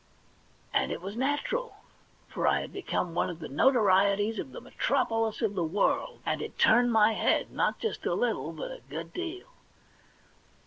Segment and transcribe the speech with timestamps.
[0.73, 1.75] And it was natural;
[2.27, 6.41] for I had become one of the notorieties of the metropolis of the world, and
[6.41, 9.45] it turned my head, not just a little, but a good deal.